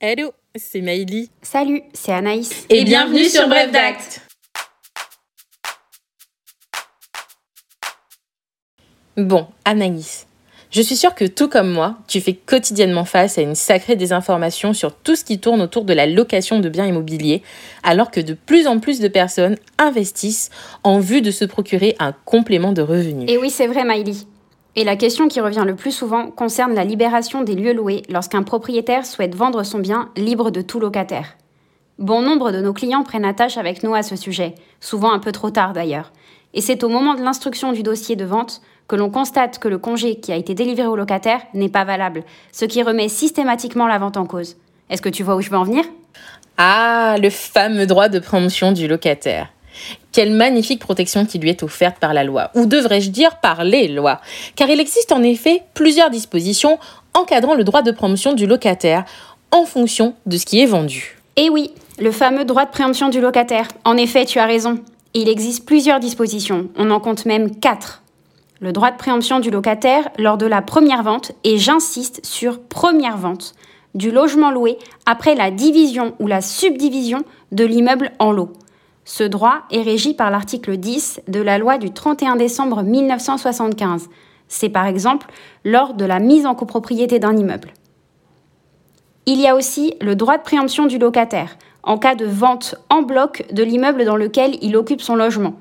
[0.00, 1.28] Hello, c'est Maïli.
[1.42, 2.66] Salut, c'est Anaïs.
[2.70, 4.20] Et, bienvenue, sur Bref d'Acte.
[9.16, 10.28] Bon, Anaïs,
[10.70, 14.72] je suis sûre que tout comme moi, tu fais quotidiennement face à une sacrée désinformation
[14.72, 17.42] sur tout ce qui tourne autour de la location de biens immobiliers,
[17.82, 20.50] alors que de plus en plus de personnes investissent
[20.84, 23.28] en vue de se procurer un complément de revenus.
[23.28, 24.28] Et oui, c'est vrai, Maïli.
[24.78, 28.44] Et la question qui revient le plus souvent concerne la libération des lieux loués lorsqu'un
[28.44, 31.36] propriétaire souhaite vendre son bien libre de tout locataire.
[31.98, 35.32] Bon nombre de nos clients prennent attache avec nous à ce sujet, souvent un peu
[35.32, 36.12] trop tard d'ailleurs.
[36.54, 39.78] Et c'est au moment de l'instruction du dossier de vente que l'on constate que le
[39.78, 42.22] congé qui a été délivré au locataire n'est pas valable,
[42.52, 44.58] ce qui remet systématiquement la vente en cause.
[44.90, 45.84] Est-ce que tu vois où je veux en venir?
[46.56, 49.48] Ah, le fameux droit de préemption du locataire.
[50.12, 53.88] Quelle magnifique protection qui lui est offerte par la loi, ou devrais-je dire par les
[53.88, 54.20] lois,
[54.56, 56.78] car il existe en effet plusieurs dispositions
[57.14, 59.04] encadrant le droit de promotion du locataire
[59.50, 61.18] en fonction de ce qui est vendu.
[61.36, 63.68] Eh oui, le fameux droit de préemption du locataire.
[63.84, 64.78] En effet, tu as raison.
[65.14, 68.02] Il existe plusieurs dispositions, on en compte même quatre.
[68.60, 73.16] Le droit de préemption du locataire lors de la première vente, et j'insiste sur première
[73.16, 73.54] vente,
[73.94, 78.52] du logement loué après la division ou la subdivision de l'immeuble en lot.
[79.10, 84.10] Ce droit est régi par l'article 10 de la loi du 31 décembre 1975.
[84.48, 85.28] C'est par exemple
[85.64, 87.72] lors de la mise en copropriété d'un immeuble.
[89.24, 93.00] Il y a aussi le droit de préemption du locataire en cas de vente en
[93.00, 95.54] bloc de l'immeuble dans lequel il occupe son logement.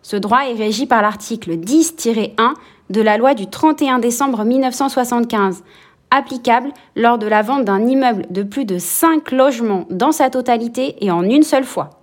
[0.00, 2.54] Ce droit est régi par l'article 10-1
[2.88, 5.64] de la loi du 31 décembre 1975,
[6.10, 10.96] applicable lors de la vente d'un immeuble de plus de 5 logements dans sa totalité
[11.04, 11.95] et en une seule fois.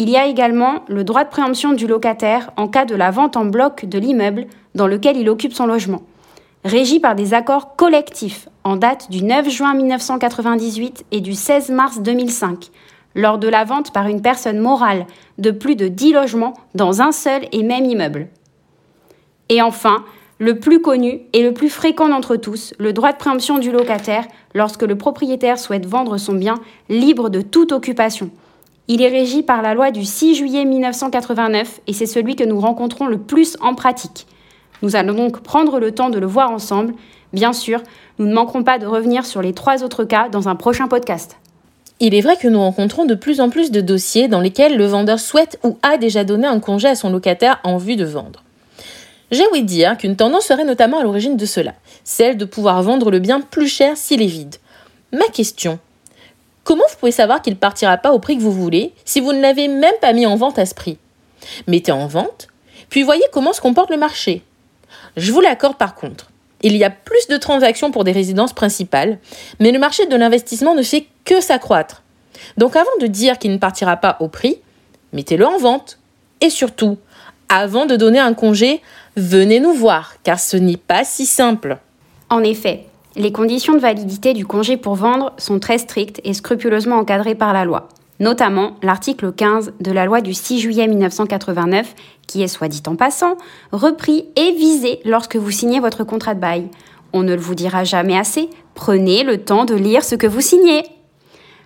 [0.00, 3.36] Il y a également le droit de préemption du locataire en cas de la vente
[3.36, 4.46] en bloc de l'immeuble
[4.76, 6.02] dans lequel il occupe son logement,
[6.64, 12.00] régi par des accords collectifs en date du 9 juin 1998 et du 16 mars
[12.00, 12.70] 2005,
[13.16, 15.04] lors de la vente par une personne morale
[15.38, 18.28] de plus de 10 logements dans un seul et même immeuble.
[19.48, 20.04] Et enfin,
[20.38, 24.28] le plus connu et le plus fréquent d'entre tous, le droit de préemption du locataire
[24.54, 26.54] lorsque le propriétaire souhaite vendre son bien
[26.88, 28.30] libre de toute occupation
[28.88, 32.58] il est régi par la loi du 6 juillet 1989 et c'est celui que nous
[32.58, 34.26] rencontrons le plus en pratique.
[34.82, 36.94] Nous allons donc prendre le temps de le voir ensemble.
[37.34, 37.82] Bien sûr,
[38.18, 41.36] nous ne manquerons pas de revenir sur les trois autres cas dans un prochain podcast.
[42.00, 44.86] Il est vrai que nous rencontrons de plus en plus de dossiers dans lesquels le
[44.86, 48.42] vendeur souhaite ou a déjà donné un congé à son locataire en vue de vendre.
[49.30, 51.74] J'ai ouï dire qu'une tendance serait notamment à l'origine de cela,
[52.04, 54.56] celle de pouvoir vendre le bien plus cher s'il est vide.
[55.12, 55.78] Ma question,
[56.68, 59.32] Comment vous pouvez savoir qu'il ne partira pas au prix que vous voulez si vous
[59.32, 60.98] ne l'avez même pas mis en vente à ce prix?
[61.66, 62.48] Mettez en vente,
[62.90, 64.42] puis voyez comment se comporte le marché.
[65.16, 66.30] Je vous l'accorde par contre.
[66.60, 69.18] Il y a plus de transactions pour des résidences principales,
[69.60, 72.02] mais le marché de l'investissement ne fait que s'accroître.
[72.58, 74.58] Donc avant de dire qu'il ne partira pas au prix,
[75.14, 75.98] mettez-le en vente.
[76.42, 76.98] Et surtout,
[77.48, 78.82] avant de donner un congé,
[79.16, 81.78] venez nous voir, car ce n'est pas si simple.
[82.28, 82.84] En effet,
[83.18, 87.52] les conditions de validité du congé pour vendre sont très strictes et scrupuleusement encadrées par
[87.52, 87.88] la loi,
[88.20, 91.96] notamment l'article 15 de la loi du 6 juillet 1989,
[92.28, 93.36] qui est, soit dit en passant,
[93.72, 96.68] repris et visé lorsque vous signez votre contrat de bail.
[97.12, 100.40] On ne le vous dira jamais assez, prenez le temps de lire ce que vous
[100.40, 100.84] signez.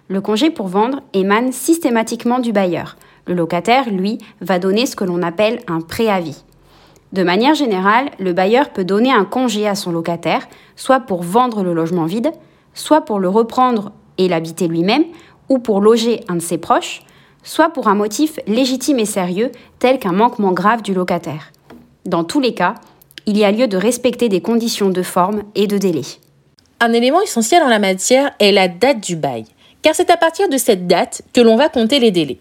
[0.09, 2.97] Le congé pour vendre émane systématiquement du bailleur.
[3.27, 6.45] Le locataire, lui, va donner ce que l'on appelle un préavis.
[7.13, 11.63] De manière générale, le bailleur peut donner un congé à son locataire, soit pour vendre
[11.63, 12.33] le logement vide,
[12.73, 15.05] soit pour le reprendre et l'habiter lui-même,
[15.51, 17.03] ou pour loger un de ses proches,
[17.43, 21.53] soit pour un motif légitime et sérieux tel qu'un manquement grave du locataire.
[22.07, 22.75] Dans tous les cas,
[23.27, 26.03] il y a lieu de respecter des conditions de forme et de délai.
[26.81, 29.45] Un élément essentiel en la matière est la date du bail,
[29.83, 32.39] car c'est à partir de cette date que l'on va compter les délais.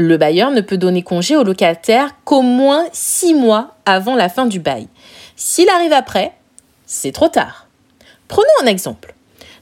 [0.00, 4.46] Le bailleur ne peut donner congé au locataire qu'au moins six mois avant la fin
[4.46, 4.86] du bail.
[5.34, 6.34] S'il arrive après,
[6.86, 7.66] c'est trop tard.
[8.28, 9.16] Prenons un exemple.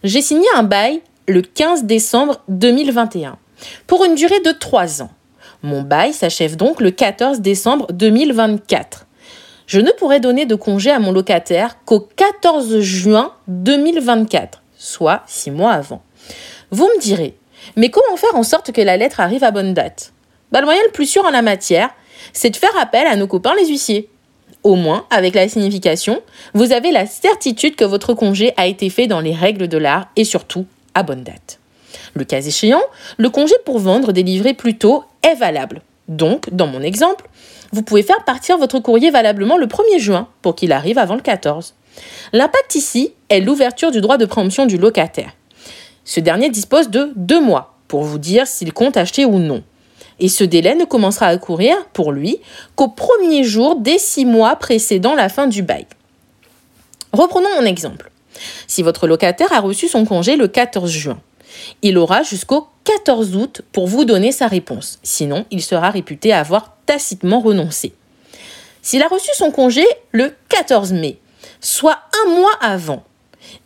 [0.04, 3.38] J'ai signé un bail le 15 décembre 2021
[3.86, 5.10] pour une durée de trois ans.
[5.62, 9.06] Mon bail s'achève donc le 14 décembre 2024.
[9.66, 15.50] Je ne pourrai donner de congé à mon locataire qu'au 14 juin 2024, soit six
[15.50, 16.02] mois avant.
[16.70, 17.38] Vous me direz,
[17.74, 20.12] mais comment faire en sorte que la lettre arrive à bonne date?
[20.52, 21.90] Bah, le moyen le plus sûr en la matière,
[22.32, 24.08] c'est de faire appel à nos copains les huissiers.
[24.62, 26.22] Au moins, avec la signification,
[26.54, 30.08] vous avez la certitude que votre congé a été fait dans les règles de l'art
[30.16, 31.60] et surtout à bonne date.
[32.14, 32.82] Le cas échéant,
[33.16, 35.82] le congé pour vendre délivré plus tôt est valable.
[36.08, 37.28] Donc, dans mon exemple,
[37.72, 41.20] vous pouvez faire partir votre courrier valablement le 1er juin pour qu'il arrive avant le
[41.20, 41.74] 14.
[42.32, 45.32] L'impact ici est l'ouverture du droit de préemption du locataire.
[46.04, 49.62] Ce dernier dispose de deux mois pour vous dire s'il compte acheter ou non.
[50.18, 52.38] Et ce délai ne commencera à courir pour lui
[52.74, 55.86] qu'au premier jour des six mois précédant la fin du bail.
[57.12, 58.10] Reprenons mon exemple.
[58.66, 61.18] Si votre locataire a reçu son congé le 14 juin,
[61.82, 64.98] il aura jusqu'au 14 août pour vous donner sa réponse.
[65.02, 67.92] Sinon, il sera réputé avoir tacitement renoncé.
[68.82, 71.18] S'il a reçu son congé le 14 mai,
[71.60, 73.02] soit un mois avant,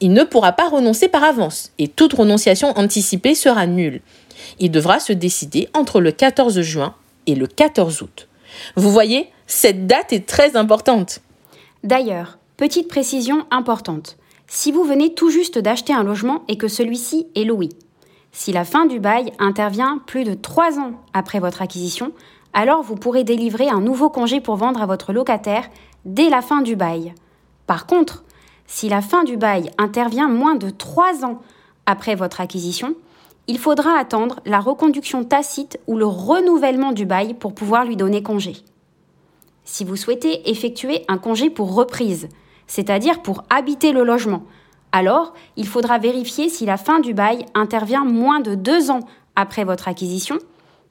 [0.01, 4.01] il ne pourra pas renoncer par avance et toute renonciation anticipée sera nulle.
[4.59, 6.95] Il devra se décider entre le 14 juin
[7.27, 8.29] et le 14 août.
[8.77, 11.21] Vous voyez, cette date est très importante.
[11.85, 14.17] D'ailleurs, petite précision importante.
[14.47, 17.69] Si vous venez tout juste d'acheter un logement et que celui-ci est loué,
[18.33, 22.13] si la fin du bail intervient plus de trois ans après votre acquisition,
[22.53, 25.69] alors vous pourrez délivrer un nouveau congé pour vendre à votre locataire
[26.05, 27.15] dès la fin du bail.
[27.67, 28.25] Par contre,
[28.67, 31.41] si la fin du bail intervient moins de trois ans
[31.87, 32.95] après votre acquisition,
[33.47, 38.23] il faudra attendre la reconduction tacite ou le renouvellement du bail pour pouvoir lui donner
[38.23, 38.57] congé.
[39.65, 42.29] Si vous souhaitez effectuer un congé pour reprise,
[42.67, 44.45] c'est-à-dire pour habiter le logement,
[44.93, 49.01] alors il faudra vérifier si la fin du bail intervient moins de deux ans
[49.37, 50.39] après votre acquisition.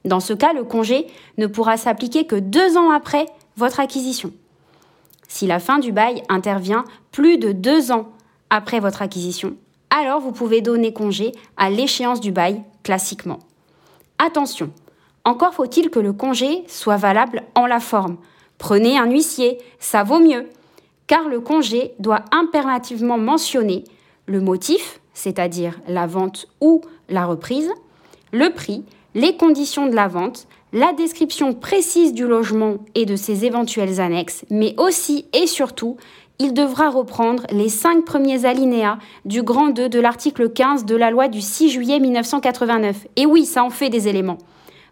[0.04, 1.06] Dans ce cas, le congé
[1.36, 3.26] ne pourra s'appliquer que deux ans après
[3.56, 4.32] votre acquisition.
[5.28, 8.08] Si la fin du bail intervient plus de deux ans
[8.48, 9.56] après votre acquisition,
[9.90, 13.40] alors vous pouvez donner congé à l'échéance du bail classiquement.
[14.18, 14.70] Attention,
[15.24, 18.16] encore faut-il que le congé soit valable en la forme.
[18.58, 20.48] Prenez un huissier, ça vaut mieux,
[21.06, 23.84] car le congé doit impérativement mentionner
[24.26, 27.70] le motif, c'est-à-dire la vente ou la reprise,
[28.32, 28.84] le prix,
[29.14, 34.44] les conditions de la vente, la description précise du logement et de ses éventuelles annexes,
[34.50, 35.96] mais aussi et surtout,
[36.40, 38.96] il devra reprendre les cinq premiers alinéas
[39.26, 43.06] du grand 2 de l'article 15 de la loi du 6 juillet 1989.
[43.16, 44.38] Et oui, ça en fait des éléments.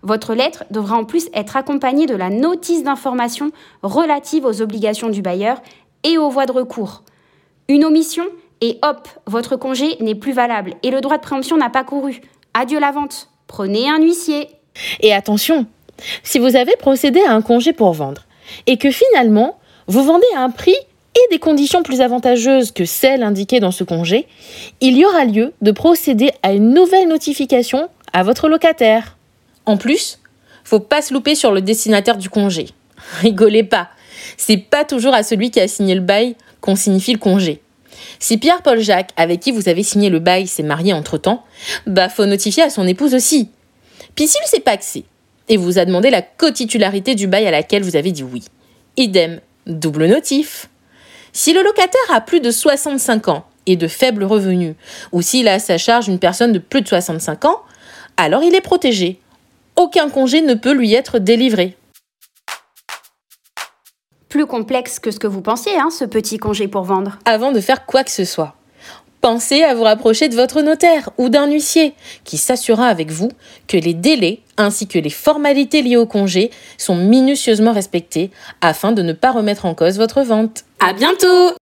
[0.03, 3.50] Votre lettre devra en plus être accompagnée de la notice d'information
[3.83, 5.61] relative aux obligations du bailleur
[6.05, 7.03] et aux voies de recours.
[7.69, 8.25] Une omission
[8.61, 12.21] et hop, votre congé n'est plus valable et le droit de préemption n'a pas couru.
[12.53, 13.31] Adieu la vente.
[13.47, 14.49] Prenez un huissier.
[15.00, 15.67] Et attention,
[16.23, 18.27] si vous avez procédé à un congé pour vendre
[18.67, 20.77] et que finalement vous vendez à un prix
[21.19, 24.26] et des conditions plus avantageuses que celles indiquées dans ce congé,
[24.81, 29.17] il y aura lieu de procéder à une nouvelle notification à votre locataire.
[29.67, 30.19] En plus,
[30.65, 32.69] faut pas se louper sur le destinataire du congé.
[33.20, 33.88] Rigolez pas,
[34.37, 37.62] c'est pas toujours à celui qui a signé le bail qu'on signifie le congé.
[38.19, 41.44] Si Pierre-Paul Jacques, avec qui vous avez signé le bail, s'est marié entre-temps,
[41.87, 43.50] bah faut notifier à son épouse aussi.
[44.14, 45.05] Puis s'il s'est pas axé
[45.49, 48.44] et vous a demandé la cotitularité du bail à laquelle vous avez dit oui,
[48.97, 50.69] idem, double notif.
[51.32, 54.75] Si le locataire a plus de 65 ans et de faibles revenus,
[55.12, 57.62] ou s'il a à sa charge une personne de plus de 65 ans,
[58.16, 59.20] alors il est protégé.
[59.76, 61.76] Aucun congé ne peut lui être délivré.
[64.28, 67.19] Plus complexe que ce que vous pensiez, hein, ce petit congé pour vendre.
[67.25, 68.54] Avant de faire quoi que ce soit,
[69.20, 71.94] pensez à vous rapprocher de votre notaire ou d'un huissier
[72.25, 73.31] qui s'assurera avec vous
[73.67, 78.31] que les délais ainsi que les formalités liées au congé sont minutieusement respectés
[78.61, 80.65] afin de ne pas remettre en cause votre vente.
[80.81, 81.55] À bientôt!